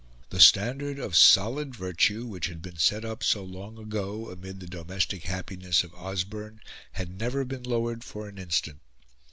The 0.31 0.39
standard 0.39 0.97
of 0.97 1.15
solid 1.15 1.75
virtue 1.75 2.25
which 2.25 2.47
had 2.47 2.59
been 2.63 2.77
set 2.79 3.05
up 3.05 3.23
so 3.23 3.43
long 3.43 3.77
ago 3.77 4.31
amid 4.31 4.59
the 4.59 4.65
domestic 4.65 5.25
happiness 5.25 5.83
of 5.83 5.93
Osborne 5.93 6.59
had 6.93 7.19
never 7.19 7.45
been 7.45 7.61
lowered 7.61 8.03
for 8.03 8.27
an 8.27 8.39
instant. 8.39 8.79